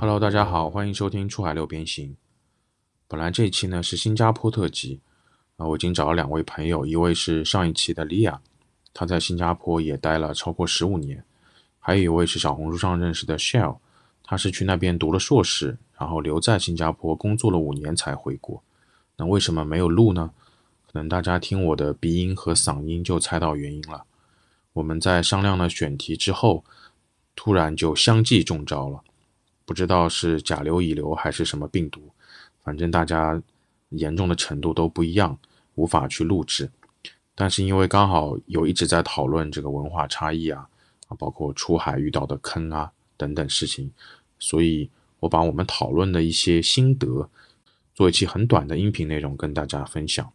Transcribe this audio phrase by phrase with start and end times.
[0.00, 2.16] Hello，大家好，欢迎收听出海六边形。
[3.08, 5.00] 本来这一期呢是新加坡特辑
[5.56, 8.40] 啊，我已经找了两位朋友，一位是上一期的莉亚，
[8.94, 11.24] 她在新加坡也待了超过十五年，
[11.80, 13.78] 还有一位是小红书上认识的 Shell，
[14.22, 18.62] 他是去那边读了硕士，然后留在新加坡工作了五年才回国。
[19.16, 20.30] 那为什么没有录呢？
[20.86, 24.04] 可能大家听我的鼻音和嗓音就猜到原因了。
[24.74, 26.64] 我们在商量了选题之后，
[27.34, 29.02] 突然就相继中招了。
[29.68, 32.10] 不知道是甲流、乙流还是什么病毒，
[32.64, 33.38] 反正大家
[33.90, 35.38] 严重的程度都不一样，
[35.74, 36.70] 无法去录制。
[37.34, 40.66] 但是因为刚好有一直在讨论这个文化差异啊，
[41.08, 43.92] 啊，包括出海遇到的坑啊等等事情，
[44.38, 44.88] 所以
[45.20, 47.28] 我把我们讨论的一些心得
[47.94, 50.32] 做一期很短的音频内容跟大家分享。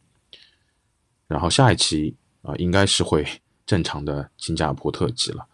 [1.28, 3.26] 然后下一期啊，应该是会
[3.66, 5.48] 正常的新加坡特辑了。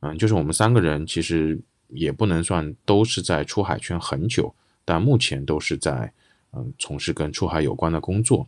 [0.00, 1.60] 嗯，就是我们三个人其实。
[1.94, 4.54] 也不能算都是在出海圈很久，
[4.84, 6.12] 但目前都是在
[6.52, 8.46] 嗯从事跟出海有关的工作。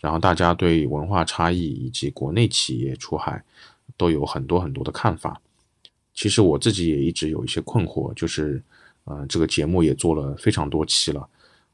[0.00, 3.42] 然后大家对文化差异以及国内企业出海
[3.96, 5.40] 都有很多很多的看法。
[6.14, 8.62] 其实我自己也一直有一些困惑，就是
[9.06, 11.28] 嗯这个节目也做了非常多期了，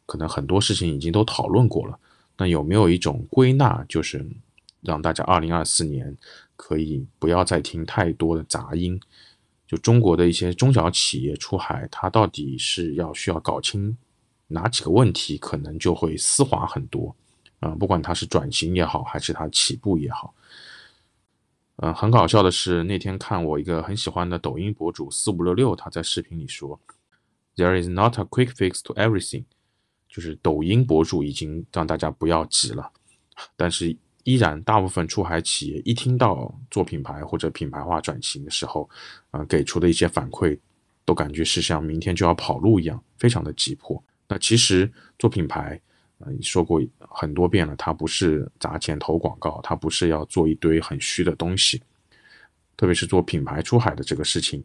[0.06, 1.98] 可能很多事情已经都讨论过了。
[2.38, 4.26] 那有没有一种归纳，就是
[4.80, 6.16] 让大家二零二四年
[6.56, 8.98] 可以不要再听太多的杂音？
[9.66, 13.96] 就中国的一些中小企业出海，它到底是要需要搞清
[14.46, 17.14] 哪几个问题，可能就会丝滑很多。
[17.60, 20.34] 啊，不管它是转型也好，还是它起步也好。
[21.76, 26.78] 嗯，很搞笑的是，那天看我一个很喜欢的抖音博主四五六六，他在视频里说
[27.56, 29.44] ：“There is not a quick fix to everything。”
[30.08, 32.92] 就是抖音博主已经让大家不要急了，
[33.56, 33.96] 但是。
[34.24, 38.88] 依然，大部分出海企业一听到做品牌或者品牌化转型的时候，
[39.30, 40.58] 啊，给出的一些反馈，
[41.04, 44.02] 都感觉是像明天就要跑路一样，非常的急迫。
[44.26, 45.78] 那其实做品牌，
[46.20, 51.82] 啊，说过很多遍了，它不是砸钱投广告，它不是要做一堆很虚的东西。
[52.78, 54.64] 特别是做品牌出海的这个事情，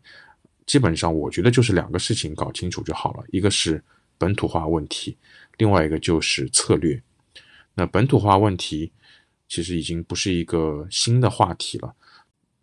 [0.66, 3.84] 基本上我觉得就是两个事情搞清楚就好了，一个是
[4.18, 5.18] 本土化问题，
[5.58, 7.04] 另外一个就是策略。
[7.74, 8.90] 那本土化问题。
[9.50, 11.92] 其实已经不是一个新的话题了，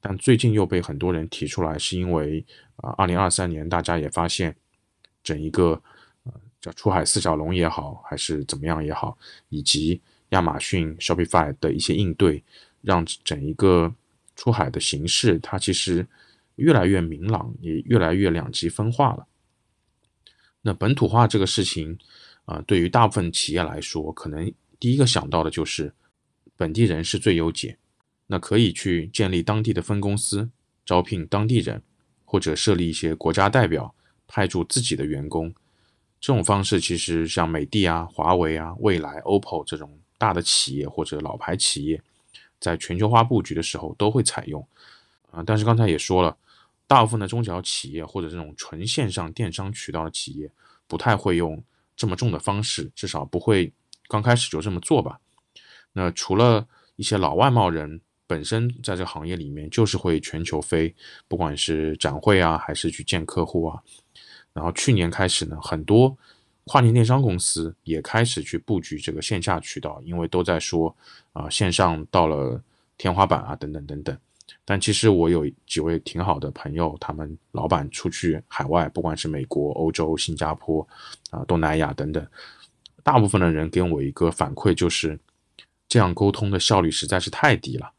[0.01, 2.43] 但最近又被很多人提出来，是因为
[2.77, 4.55] 啊，二零二三年大家也发现，
[5.25, 5.83] 整一个
[6.23, 12.41] 呃叫出海四小龙也好，还是怎么样也好，以及亚马逊 Shopify 的一些应对，
[12.83, 13.93] 让整一个
[14.37, 16.07] 出海的形势它其实
[16.55, 19.27] 越来越明朗，也越来越两极分化了。
[20.63, 21.99] 那本土化这个事情
[22.45, 25.93] 啊，对于大部分企业来说，可能第一个想到的就是。
[26.57, 27.79] 本地人是最优解，
[28.27, 30.51] 那可以去建立当地的分公司，
[30.85, 31.83] 招聘当地人，
[32.25, 33.95] 或者设立一些国家代表，
[34.27, 35.55] 派驻自己的员工。
[36.19, 42.03] 这种方式其实像美的啊、华为啊、未来、OPPO 这种大的企业或者老牌企业，
[42.59, 44.67] 在全球化布局的时候都会采用。
[45.31, 46.37] 啊，但是刚才也说了，
[46.87, 50.51] 大部分的中小企业或者这种纯线上电商渠道的企业，
[50.89, 51.63] 不太会用
[51.95, 53.71] 这么重的方式，至少不会
[54.09, 55.21] 刚开始就这么做吧。
[55.99, 60.95] 那除了一些老外贸人本身在这个行业里面就是会全球飞，
[61.27, 63.81] 不管是展会啊，还是去见客户啊。
[64.53, 66.15] 然后去年开始呢，很多
[66.65, 70.95] 跨境电商公司也开始去布局这个线下渠道，因为都在说
[71.33, 72.63] 啊线上到了
[72.99, 74.15] 天花板啊等等等等。
[74.67, 80.87] 但其实我有几位挺好的朋友，他们老板出去海外，不管是美国、欧洲、新加坡
[81.31, 82.27] 啊、东南亚等等，
[83.03, 85.19] 大部分的人给我一个反馈就是。
[85.89, 87.93] 这样沟通的效率实在是太低了，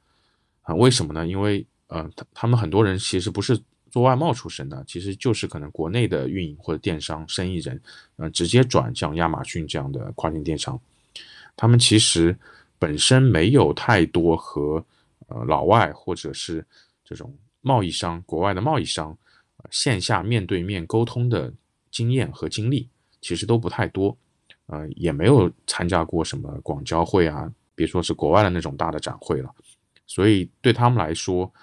[0.63, 1.25] 啊，为什么呢？
[1.25, 3.57] 因为，呃，他他们很多人其实不是
[3.89, 7.81] 做外贸出身的，其实就是可能国内的运营或者电商生意人，
[8.17, 10.79] 呃，直接转向亚马逊这样的跨境电商，
[11.55, 12.37] 他们其实
[12.77, 14.85] 本身没有太多和
[15.27, 16.63] 呃老外或者是
[17.06, 19.17] 这种贸易商、国外的贸易商
[19.71, 21.51] 线下面对面沟通的
[21.89, 22.89] 经验和经历，
[23.21, 24.15] 其实都不太多，
[24.65, 27.50] 呃，也没有参加过什么广交会啊。
[27.77, 29.53] 别说是国外的那种大的展会了，
[30.07, 31.53] 所以对他们来说，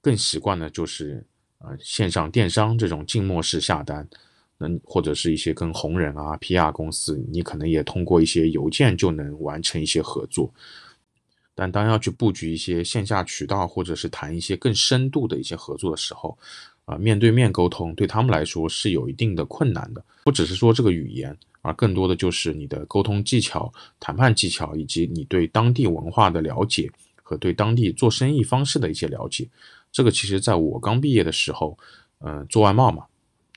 [0.00, 1.24] 更习惯的就是
[1.58, 4.06] 呃线上电商这种静默式下单，
[4.58, 10.52] 能或者是一些跟红人啊 PR 公司，你可能也通过一些邮件就能完成一些合作。
[11.54, 16.36] 但当要去布局一些线下渠道，或者是谈一些更深度的一些合作的时候，
[16.84, 21.36] 啊面对面沟通对他们来说是有一定的困难的，不只是说这个语言。
[21.64, 26.90] 而更多的就是你的沟通技巧、谈判技巧，以及你对当地文化的了解
[27.22, 29.48] 和对当地做生意方式的一些了解。
[29.92, 31.78] 这个其实在我刚毕业的时候，
[32.18, 33.06] 嗯，做外贸嘛，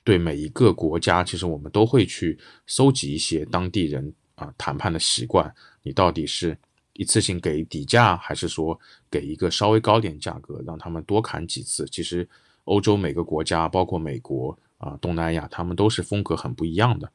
[0.04, 2.38] 对每一个国家，其实我们都会去
[2.68, 5.52] 搜集一些当地人啊谈判的习惯。
[5.82, 6.56] 你到底是
[6.92, 8.78] 一次性给底价，还是说
[9.10, 11.84] 给一个稍微高点价格，让他们多砍几次？
[11.90, 12.28] 其实
[12.66, 17.10] 欧洲每个国家，包括美国啊、东南亚，他们都是风格很不一样的。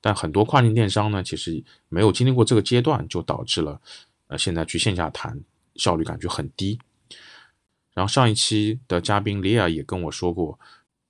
[0.00, 3.80] 但很多跨境电商呢，其实没有经历过这个阶段，就导致了
[4.28, 5.36] 呃现在去线下谈
[5.74, 6.78] 效率感觉很低。
[7.94, 10.56] 然后上一期的嘉宾李亚也跟我说过。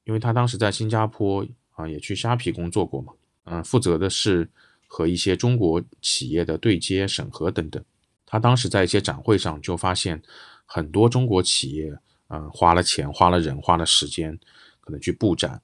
[0.05, 3.13] 因为他当时在新加坡啊，也去虾皮工作过嘛，
[3.45, 4.49] 嗯，负责的是
[4.87, 7.85] 和一些中国企业的对接、审核等等。
[8.25, 10.23] 他当时在一些展会上就发现，
[10.65, 11.95] 很多中国企业，
[12.29, 14.39] 嗯，花了钱、花了人、花了时间，
[14.81, 15.61] 可能去布展，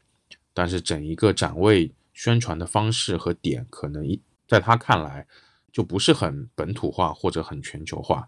[0.52, 5.26] 但是整一个展位宣传的方式和点，可能一在他看来
[5.72, 8.26] 就不是很本土化或者很全球化。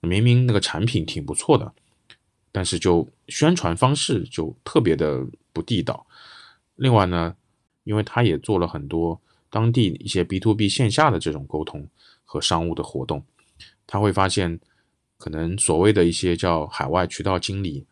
[0.00, 1.72] 明明那个产品挺不错的。
[2.54, 6.06] 但是就宣传方式就特别的不地道。
[6.76, 7.34] 另外呢，
[7.84, 9.18] 因为他也做了很多
[9.48, 11.88] 当地一些 B to B 线下的这种沟通
[12.26, 13.24] 和商务的活动，
[13.86, 14.60] 他会发现，
[15.22, 17.86] 可能所谓的一些叫海外渠道经理，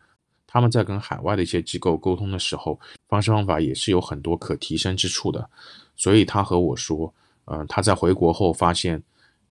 [0.45, 5.49] 他们在跟海外的一些机构沟通的时候，方式方法也是有很多可提升之处的。
[5.95, 7.13] 所以他和我说，
[7.45, 9.01] 嗯，他在回国后发现，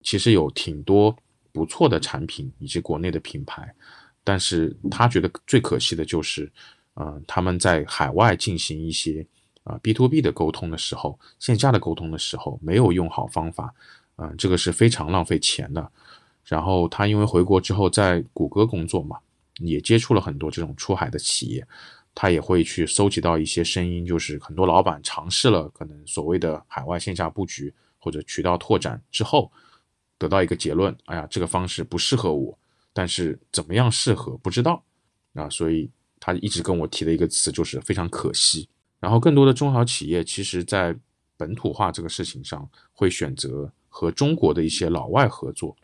[0.02, 1.16] 其实有挺多
[1.52, 3.74] 不错的产品以及国内的品牌。
[4.22, 6.52] 但是他觉得最可惜的就是，
[6.96, 9.26] 嗯，他们在海外进行一些
[9.64, 13.72] 啊 B to B 的沟通的时候，线下的沟通的时候没有用好方法，
[14.16, 15.90] 嗯，这个是非常浪费钱的。
[16.50, 19.16] 然后他因为回国之后在谷歌工作嘛，
[19.60, 21.64] 也接触了很多这种出海的企业，
[22.12, 29.48] 他也会去搜集到一些声音，就是很多老板尝试了可能所谓的海外线下布局或者渠道拓展之后，
[30.18, 32.58] 得到一个结论，哎呀，这个方式不适合我。
[32.92, 34.82] 但是怎么样适合不知道
[35.34, 35.88] 啊，所以
[36.18, 38.68] 他一直跟我提的一个词就是非常可惜。
[38.98, 40.94] 然后更多的中小企业其实，在
[41.36, 45.76] 本土化这个事情上，会选择和中国的一些老外合作。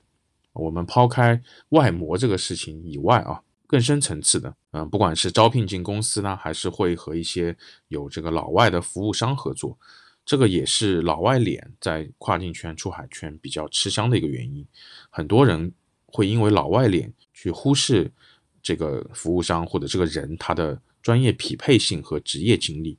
[0.56, 7.56] 我们抛开外模这个事情以外啊，更深层次的，嗯，不管是招聘进公司呢，还是会和一些
[7.88, 9.78] 有这个老外的服务商合作，
[10.24, 14.66] 这个也是老外脸在跨境圈、出海圈比较吃香的一个原因。
[15.10, 15.72] 很多人。
[16.08, 18.10] 会因为老外脸去忽视
[18.62, 22.96] 这个服务商或者这个人他的专业匹配性和职业经历。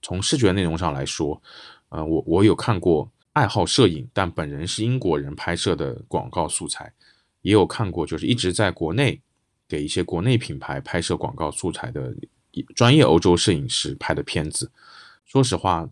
[0.00, 1.42] 从视觉内容上来说，
[1.90, 6.92] 呃，我我有看过爱好摄影但本人是英国人拍摄的广告素材，
[7.42, 9.20] 也有看过就是一直在国内
[9.68, 12.14] 给一些国内品牌拍摄广告素材的
[12.76, 14.70] 专业欧洲摄影师拍的片子。
[15.24, 15.88] 说实话，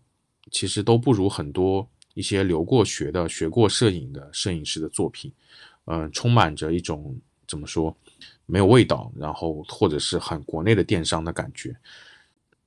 [0.53, 5.33] 其实都不如很多一些留过学的、学过摄影的摄影师的作品。
[5.87, 7.19] 嗯，充满着一种
[7.49, 7.97] 怎么说
[8.47, 11.77] 没有味道，然后或者是很国内的电商的感觉。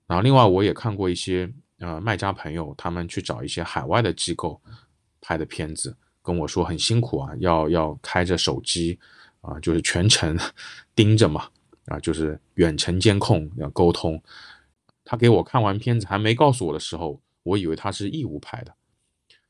[0.05, 1.49] 然后另外我也看过一些
[1.79, 4.59] 呃卖家朋友，他们去找一些海外的机构
[5.21, 8.99] 拍的片子，跟我说很辛苦啊，要要开着手机
[9.41, 10.37] 啊，就是全程
[10.95, 11.49] 盯着嘛，
[11.85, 14.21] 啊，就是远程监控要沟通。
[15.03, 18.73] 他给我看完片子还没告诉我的时候，我以为他是义务拍的。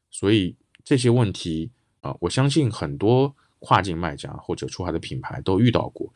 [0.10, 1.72] 所以这些问题
[2.02, 3.36] 啊，我相信很多。
[3.60, 6.08] 跨境卖家或者出海的品牌都遇到过。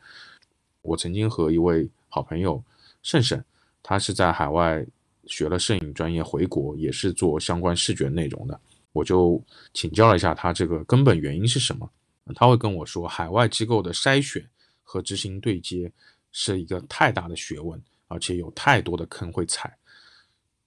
[0.82, 2.62] 我曾经和一位好朋友
[3.02, 3.42] 盛盛，
[3.82, 4.86] 他是在海外
[5.30, 8.60] 学了摄影专业，回国也是做相关视觉内容的。
[8.92, 11.90] 我就请教了一下他这个根本原因是什么。
[12.34, 14.46] 他会跟我说，海外机构的筛选
[14.82, 15.90] 和执行对接
[16.30, 19.74] 是一个太大的学问，而且有太多的坑会踩。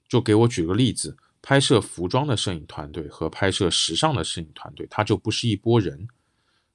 [0.10, 6.08] 就给我举个例子，拍摄服装的摄影团队和拍摄时尚的摄影团队，他就不是一拨人。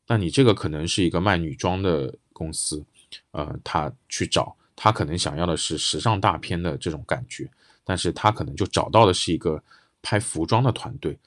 [0.06, 2.84] 那你这个可能是一个卖女装的公司，
[3.32, 7.50] 呃，他去找他可能想要的是时尚大片的这种感觉，
[7.88, 9.62] 但是他可能就找到的是一个
[10.02, 11.18] 拍服装的团队，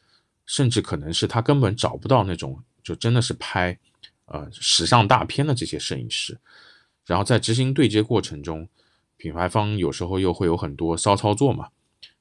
[0.45, 3.75] 甚至可能是他根本找不到那种就真的是拍
[4.25, 6.37] 呃时尚大片的这些摄影师，
[7.07, 8.69] 然后在执行对接过程中，
[9.17, 11.69] 品牌方有时候又会有很多骚操作嘛。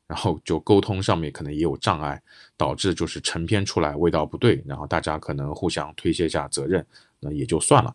[0.07, 2.21] 然后就沟通上面可能也有障碍，
[2.57, 6.85] 导致就是成片出来味道不对，然后大家可能互相推卸下责任，
[7.21, 7.95] 那也就算了。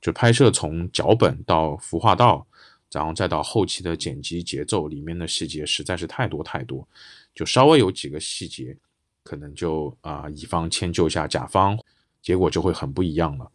[0.00, 2.46] 就拍摄从脚本到服化道，
[2.92, 6.86] 然后再到后期的剪辑节奏，里面的细节实在是太多太多，
[7.34, 8.76] 就稍微有几个细节，
[9.22, 11.78] 可能就啊乙方迁就一下甲方，
[12.22, 13.50] 结果就会很不一样了。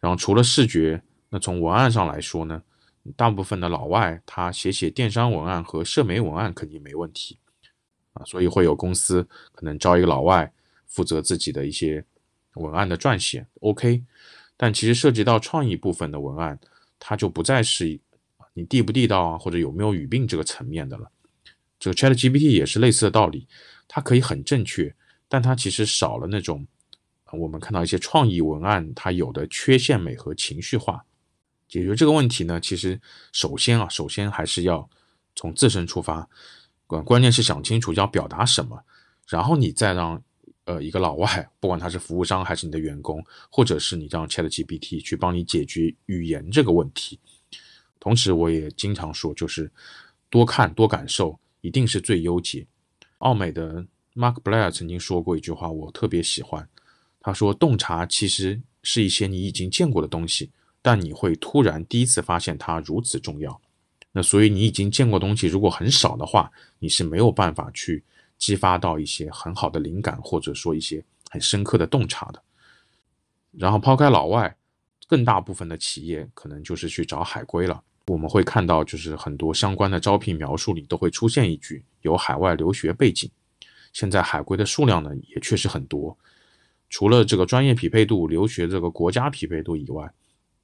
[0.00, 2.62] 然后除了视觉，那从文案上来说呢？
[3.16, 7.38] 大部分的老外，他写写电商文案和社媒文案肯定没问题
[8.12, 10.52] 啊，所以会有公司可能招一个老外
[10.86, 12.04] 负责自己的一些
[12.56, 14.04] 文案的撰写，OK。
[14.54, 16.60] 但其实涉及到创意部分的文案，
[16.98, 17.98] 它就不再是
[18.54, 21.10] 你地不地道啊，或者有没有语病这个层面的了，
[21.78, 23.46] 这个 ChatGPT 也是类似的道理，
[23.86, 24.94] 它可以很正确，
[25.28, 26.66] 但它其实少了那种
[27.32, 31.04] 我们看到一些创意文案它有的缺陷美和情绪化。
[31.68, 33.00] 解决这个问题呢，其实
[33.32, 34.90] 首先啊，首先还是要
[35.36, 36.28] 从自身出发，
[36.88, 38.82] 关关键是想清楚要表达什么，
[39.28, 40.20] 然后你再让
[40.64, 47.20] 呃一个老外，不管他是服务商还是你的员工，或者是你让 ChatGPT 去帮你解决语言这个问题。
[48.00, 49.70] 同时，我也经常说，就是
[50.28, 52.66] 多看多感受一定是最优解。
[53.18, 56.68] 奥美的 Mark Blair 曾经说过一句话，我特别喜欢，
[57.20, 60.50] 他说：“洞察其实是一些你已经见过的东西。”
[60.82, 63.60] 但你会突然第一次发现它如此重要，
[64.12, 68.02] 那所以你已经见过东西如果很少的话，你是没有办法去
[68.38, 72.42] 激发到一些很好的灵感，或者说一些很深刻的洞察的。
[73.52, 74.56] 然后抛开老外，
[75.06, 77.82] 更大部分的企业可能就是去找海归了。
[78.10, 83.30] 我们会看到，就是很多相关的招聘描述里都会出现一句有海外留学背景。
[83.92, 86.18] 现在海归的数量呢也确实很多，
[86.88, 90.12] 除了这个专业匹配度、留学这个国家匹配度以外。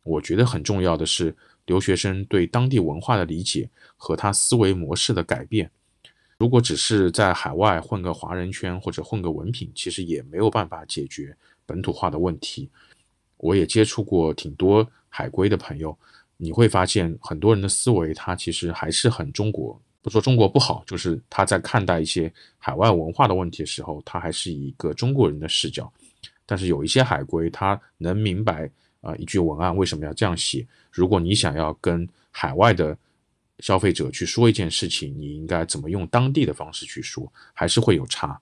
[0.03, 1.35] 我觉得很重要的是
[1.67, 5.69] 留学生对当地文化的理解和他思维模式的改变。
[6.39, 12.71] 如果只是在海外混个华人圈或者混个文凭，其实也没有办法解决本土化的问题。
[13.39, 15.97] 我也接触过挺多海归的朋友，
[16.37, 19.81] 你会发现很多人的思维他其实还是很中国。
[20.03, 25.93] 不说中国不好，就是他在看待一些海外文化的问题的时候，他还是以一个中国人的视角。
[26.45, 28.71] 但是有一些海归，他能明白。
[29.03, 30.67] 啊，一句文案为什么要这样写？
[30.91, 32.97] 如果你想要跟海外的
[33.61, 38.41] 消费者去说一件事情，你应该怎么用当地的方式去说，还是会有差。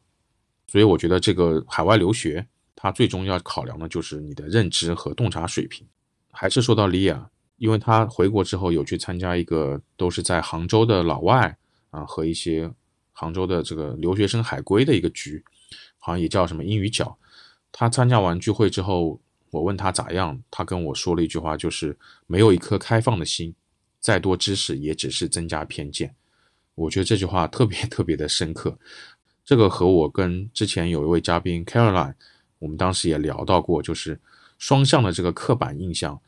[0.66, 5.86] 所以我觉得这个海外留学，它最终要考量的就是你的认知和洞察水平。
[6.30, 7.28] 还是说到利亚，
[7.64, 11.56] 因为他回国之后有去参加一个都是在杭州的老外
[11.88, 12.70] 啊和一些
[13.14, 15.42] 杭州的这个留学生海归的一个局，
[15.98, 17.16] 好像也叫什么英语角。
[17.72, 19.18] 他参加完聚会之后。
[19.54, 23.54] 我问他咋样，他跟我说了一句话，就是没有一颗开放的心，
[24.00, 26.12] 再多知识也只是增加偏见。
[26.74, 28.76] 我觉得这句话特别特别的深刻。
[29.44, 32.14] 这个和我跟之前有一位嘉宾 Caroline，
[32.58, 34.20] 我们当时也聊到过，就是
[34.58, 36.20] 双向的这个刻板印象，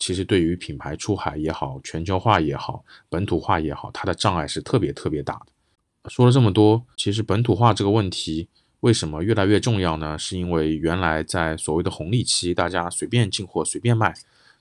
[0.00, 6.10] 其实对于品牌出海也好，全球化也好，本土化也好，它的障碍是特别特别大的。
[6.10, 8.48] 说了这么多，其实本土化这个问题。
[8.80, 10.18] 为什么越来越重要呢？
[10.18, 14.14] 是因为原来在所谓的红利期，大家随便进货、随便卖，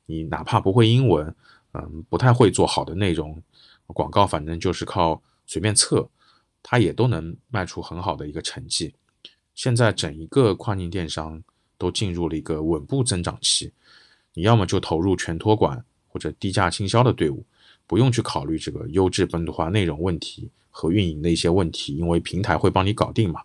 [0.08, 1.34] 你哪怕不会英文，
[1.72, 3.42] 嗯，不太会做好的内容，
[3.88, 6.10] 广告反正就是靠随便测，
[6.62, 8.94] 它也都能卖出很好的一个成绩。
[9.56, 11.42] 现在整一个跨境电商
[11.78, 13.72] 都进入了一个稳步增长期，
[14.34, 17.46] 你要么就投入全托管或者低价倾销的队伍，
[17.88, 23.42] 不用去考虑这个优质本土化内容问题和运营的一些问题，因为平台会帮你搞定嘛。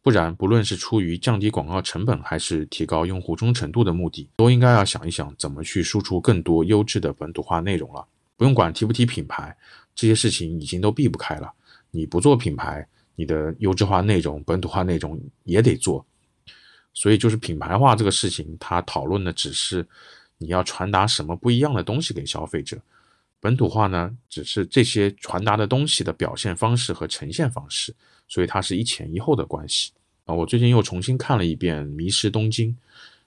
[0.00, 8.06] 不然，不论是出于降低广告成本，还是提高用户忠诚度的目的，都应该要想一想怎么去输出更多优质的本土化内容了。
[8.36, 9.54] 不用管提不提品牌，
[9.94, 11.52] 这些事情已经都避不开了。
[11.90, 12.86] 你不做品牌，
[13.16, 16.06] 你的优质化内容、本土化内容也得做。
[17.00, 19.86] 所以，就是品牌化这个事情，它讨论的只是
[20.36, 22.76] 你要传达什么不一样的东西给消费者。
[23.38, 27.94] 本土化呢，只是这些传达的东西的表现方式和呈现方式。
[28.26, 29.92] 所以它是一前一后的关系
[30.24, 30.34] 啊！
[30.34, 32.68] 我最近又重新看了一遍《迷失东京》，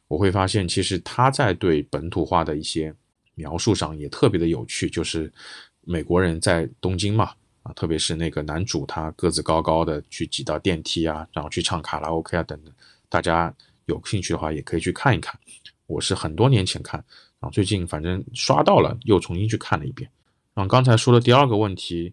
[0.10, 2.94] 我会发现其实他在对本土化的一些
[3.36, 4.90] 描述上也特别的有趣。
[4.90, 5.32] 就是
[5.80, 7.32] 美国人在东京嘛，
[7.64, 12.74] 啊，特别是那个男主他个子高高的去挤到电梯啊，然后去唱卡拉 OK 啊等等。
[13.12, 13.54] 大家
[13.86, 15.40] 有兴趣的话也可以去看一看。
[15.86, 17.00] 我是很多年前看，
[17.40, 20.10] 然后最近反正刷到了，又重新去看了一遍。
[20.56, 22.12] 然后刚才说的第二个问题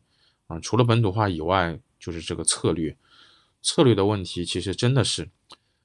[0.48, 1.78] 啊，除了本土化以外。
[2.00, 2.96] 就是这个策略，
[3.60, 5.28] 策略的问题其实真的是，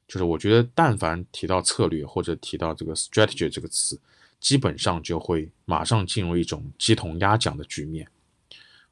[0.08, 4.00] 就是我觉得但凡提到策略或者提到这个 strategy 这个词，
[4.39, 8.08] 基本上就会马上进入一种鸡同鸭讲的局面。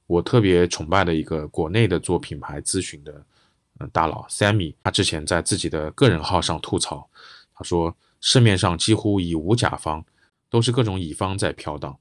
[0.07, 3.23] 我特别崇拜的一个国内的做品牌咨询的
[3.89, 7.09] 大佬 Sammy，他之前在自己的个人号上吐槽，
[7.53, 10.05] 他说市面上几乎已无甲方，
[10.49, 11.97] 都是各种乙方在飘荡，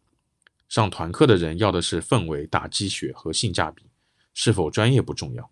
[0.68, 3.84] 上团课的人要的是氛围、打鸡血和性价比。
[4.32, 5.50] 是否专业不重要。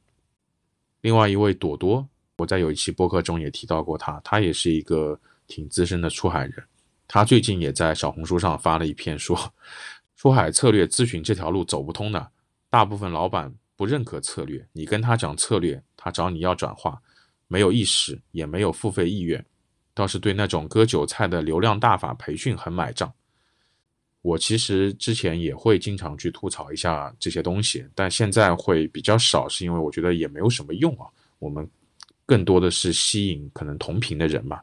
[1.01, 5.19] 另外一位朵朵，我在有一期播客中也提到过他，他也是一个
[5.49, 6.65] 挺资深的出海人。
[7.09, 9.37] 他最近也在小红书上发了一篇，说
[10.17, 12.31] 出海策略咨询这条路走不通的，
[12.71, 17.01] 大部分老板不认可策略，你跟他讲策略，他找你要转化，
[17.47, 19.43] 没有意识，也没有付费意愿，
[19.95, 23.11] 倒是对那种割韭菜的流量大法培训很买账。
[24.21, 31.07] 我其实之前也会经常去吐槽一下这些东西，但现在会比较少，是因为我觉得也没有什么用啊。
[31.39, 31.67] 我们
[32.27, 34.61] 更多的是吸引可能同频的人嘛。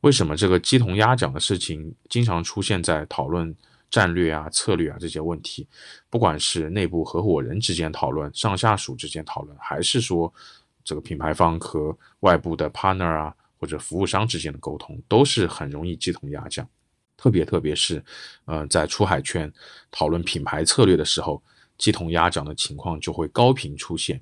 [0.00, 3.54] 为什么这个鸡同鸭讲的事情经常出现在讨论
[3.90, 5.66] 战略啊、策略啊这些问题？
[6.08, 10.32] 不管是内部合伙人之间讨论、上下属之间讨论，还是说
[10.84, 16.66] 这个品牌方和外部的 partner 啊或者服务商之间的沟通，都是很容易鸡同鸭讲。
[17.16, 18.02] 特别特别是，
[18.46, 19.52] 呃，在出海圈
[19.90, 21.42] 讨论品牌策略的时候，
[21.76, 24.18] 鸡同鸭讲的情况就会高频出现。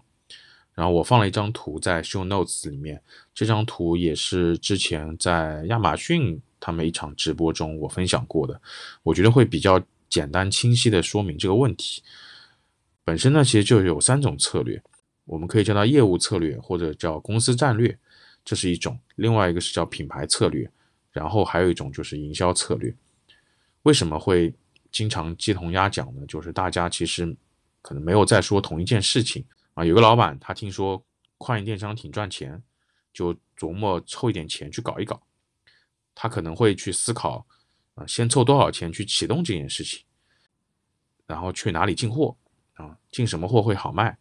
[0.74, 3.00] 然后我放了一张图在 show notes 里面，
[3.32, 8.60] 这张图也是之前在亚马逊他们一场直播中我分享过的，
[9.02, 12.02] 我觉得会比较简单清晰的说明这个问题。
[13.04, 14.82] 本身呢，其实就有三种策略，
[15.24, 17.98] 我们可以叫它业务策略或者叫公司战略，
[18.44, 20.70] 这是一种；另外一个是叫品牌策略，
[21.10, 22.94] 然后还有一种就是营销策略。
[23.84, 24.52] 为什么会
[24.92, 26.26] 经常鸡同鸭讲呢？
[26.26, 27.34] 就是大家其实
[27.80, 29.44] 可能没有在说同一件事情。
[29.74, 31.02] 啊，有个老板，他听说
[31.38, 32.60] 跨境电商挺赚钱，
[33.12, 35.22] 就琢磨凑一点钱去搞一搞。
[36.20, 37.46] 他可能会去思考，
[37.94, 40.04] 啊，先凑多少钱去启动这件事情，
[41.28, 42.36] 然后去哪里进货，
[42.74, 44.18] 啊，进什么货会好卖？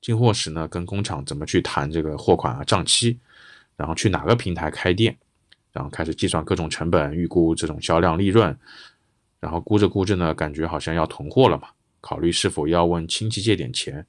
[0.00, 3.16] 进货时呢，跟工厂怎么去谈这个货款啊、账期？
[3.76, 5.16] 然后去哪个平台开店？
[5.70, 8.58] 然后开始计算各种成本，预估这种销量利润。
[9.38, 11.68] 然后估着估着呢，感觉好像要囤货了嘛，
[12.00, 14.04] 考虑是否要问亲戚借点钱。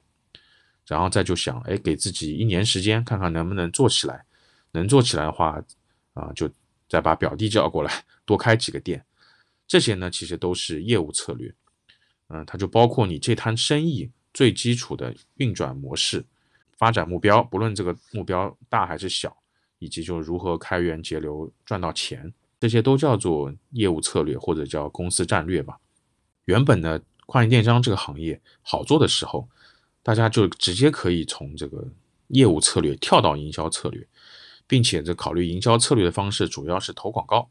[0.88, 4.24] 然后再就想，哎，给自己一年时间，看看能不能做起来。
[4.72, 5.62] 能做起来的话，
[6.14, 6.50] 啊，就
[6.88, 9.04] 再把表弟叫过来，多开几个店。
[9.66, 11.54] 这些呢，其实都是业务策略。
[12.28, 16.24] 嗯，它就包括你这摊生意最基础的运转模式、
[16.78, 19.36] 发展目标，不论这个目标大还是小，
[19.78, 25.78] 以及就如何开源节流赚到钱，这些都叫做业务策略或者叫公司战略吧。
[26.44, 29.48] 原本呢，跨境电商这个行业好做的时候。
[30.06, 31.82] 大家就直接可以从这个
[32.28, 34.06] 业务策略跳到营销策略，
[34.66, 37.48] 并且这考虑营销策略的方式主要是投广告。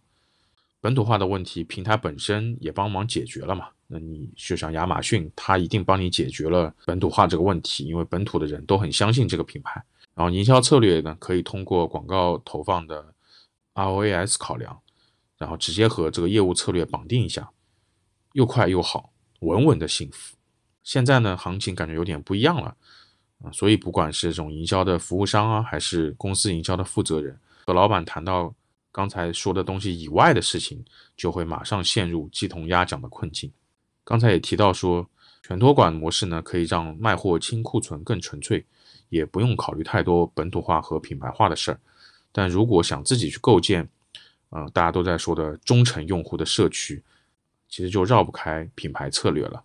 [0.81, 3.69] 本土化的问题，平台本身也帮忙解决了嘛？
[3.87, 9.81] 那你就像亚马逊，它一定帮你解决了本土化这个问题，因为本土的人都很相信这个品牌。
[10.13, 13.13] 然后营销策略呢，可以通过广告投放的
[13.75, 14.77] ROAS 考量，
[15.37, 17.49] 然后直接和这个业务策略绑定一下，
[18.33, 20.35] 又快又好，稳稳的幸福。
[20.83, 22.75] 现在呢，行情感觉有点不一样了
[23.51, 28.53] 所以不管是这种营销的服务商啊，还是公司营销的负责人和老板谈到
[28.91, 30.83] 刚才说的东西以外的事情，
[31.17, 33.51] 就会马上陷入鸡同鸭讲的困境。
[34.03, 35.09] 刚才也提到说，
[35.41, 38.65] 全托管模式呢，可以让卖货清库存更纯粹，
[39.09, 41.79] 也不用考虑太多本土化和品牌化的事儿。
[42.31, 43.87] 但如果想自己去构建，
[44.49, 47.03] 呃，大家都在说的忠诚用户的社区，
[47.67, 49.63] 其实就绕不开品牌策略了。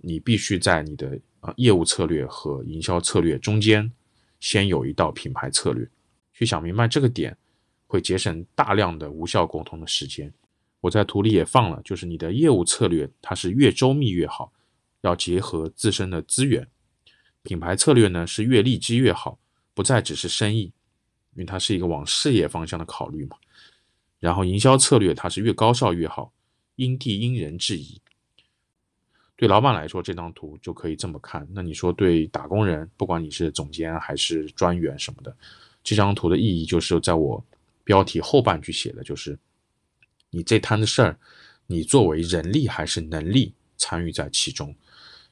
[0.00, 3.90] 你必须在你的啊业务策略和营销策略中间，
[4.40, 5.88] 先有一道品牌策略，
[6.32, 7.36] 去想明白这个点，
[7.86, 10.32] 会节省大量的无效沟通的时间。
[10.80, 14.52] 我在图里也放了，就是你的业务策略它是越周密越好，
[15.00, 16.62] 要结合自身的资源；
[17.42, 19.38] 品牌策略呢是越利基越好，
[19.74, 20.72] 不再只是生意，
[21.34, 23.36] 因为它是一个往事业方向的考虑嘛。
[24.20, 26.32] 然后营销策略它是越高效越好，
[26.76, 28.00] 因地因人制宜。
[29.38, 31.46] 对老板来说，这张图就可以这么看。
[31.52, 35.32] 那你说，对打工人，不管你是总监还是专员什么的，
[35.84, 37.42] 这张图的意义就是在我
[37.84, 39.38] 标题后半句写的，就是
[40.30, 41.16] 你这摊的事儿，
[41.68, 44.74] 你作为人力还是能力参与在其中。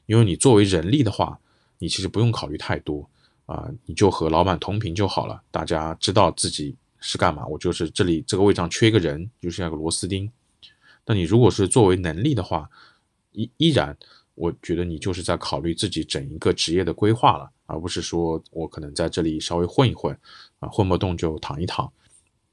[0.07, 1.37] 因为你作为人力的话，
[1.81, 3.11] 你其实不用考虑太多
[3.47, 5.43] 啊，你就和老板同频就好了。
[5.51, 10.31] 大家知道自己是干嘛，我就是这里这个位置上缺一个人，就是那个螺丝钉。
[11.05, 12.71] 那你如果是作为能力的话，
[13.37, 13.97] 依依然，
[14.35, 20.19] 我觉得你就是在考虑自己整一个职业的规划了，而不是说我可能在这里稍微混一混，
[20.59, 21.91] 啊，混不动就躺一躺。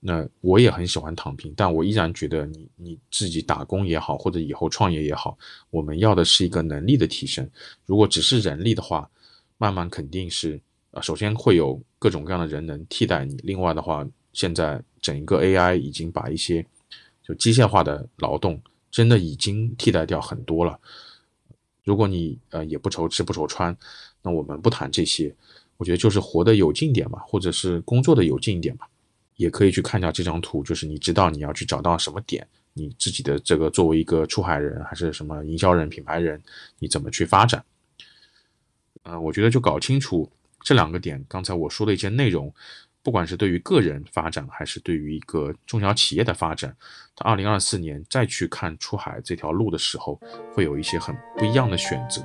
[0.05, 5.37] 那我也很喜欢躺平，但我依然觉得你你自己打工也好，或者以后创业也好，
[5.69, 7.49] 我们要的是一个能力的提升。
[7.85, 9.09] 如果只是人力的话，
[9.57, 10.59] 慢慢肯定是
[10.91, 13.37] 啊，首先会有各种各样的人能替代你。
[13.43, 16.65] 另外的话，现在整一个 AI 已经把一些
[17.25, 18.61] 就机械化的劳动。
[18.93, 20.79] 真的已经替代掉很多了。
[21.83, 23.75] 如果你呃也不愁吃不愁穿，
[24.21, 25.35] 那我们不谈这些，
[25.77, 28.85] 我觉得就是活得有劲点嘛，或者是工作的有劲一点嘛，
[29.35, 36.41] 也可以去看一下这张图，就是你知道你要去找到什么点，你自己的这个作为一个出海人还是什么营销人、品牌人，
[36.77, 37.65] 你怎么去发展？
[39.01, 42.53] 呃，我觉得就搞清楚这两个点，刚才我说的一些内容，
[43.03, 46.73] 不管是对于个人发展，还是对于一个中小企业的发展，
[47.15, 50.19] 到二零二四年再去看出海这条路的时候，
[50.53, 52.23] 会有一些很不一样的选择。